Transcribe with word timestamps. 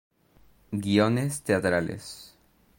Guiones 0.71 1.43
teatrales 1.43 2.33